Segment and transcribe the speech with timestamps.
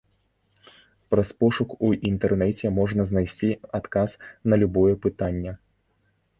[1.13, 3.51] Праз пошук у інтэрнэце можна знайсці
[3.83, 4.19] адказ
[4.51, 5.51] на любое пытанне.